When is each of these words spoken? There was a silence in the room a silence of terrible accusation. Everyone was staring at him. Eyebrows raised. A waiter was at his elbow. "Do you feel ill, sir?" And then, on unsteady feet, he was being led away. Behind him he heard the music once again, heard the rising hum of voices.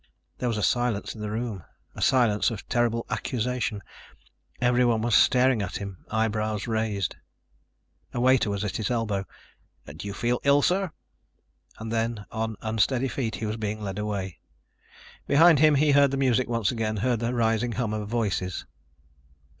There 0.39 0.49
was 0.49 0.57
a 0.57 0.63
silence 0.63 1.13
in 1.13 1.21
the 1.21 1.29
room 1.29 1.63
a 1.93 2.01
silence 2.01 2.49
of 2.49 2.67
terrible 2.67 3.05
accusation. 3.11 3.83
Everyone 4.59 5.03
was 5.03 5.13
staring 5.13 5.61
at 5.61 5.75
him. 5.77 6.03
Eyebrows 6.09 6.65
raised. 6.65 7.17
A 8.11 8.19
waiter 8.19 8.49
was 8.49 8.63
at 8.65 8.77
his 8.77 8.89
elbow. 8.89 9.25
"Do 9.85 10.07
you 10.07 10.15
feel 10.15 10.39
ill, 10.43 10.63
sir?" 10.63 10.89
And 11.77 11.91
then, 11.91 12.25
on 12.31 12.55
unsteady 12.63 13.09
feet, 13.09 13.35
he 13.35 13.45
was 13.45 13.57
being 13.57 13.79
led 13.83 13.99
away. 13.99 14.39
Behind 15.27 15.59
him 15.59 15.75
he 15.75 15.91
heard 15.91 16.09
the 16.09 16.17
music 16.17 16.49
once 16.49 16.71
again, 16.71 16.97
heard 16.97 17.19
the 17.19 17.35
rising 17.35 17.73
hum 17.73 17.93
of 17.93 18.07
voices. 18.09 18.65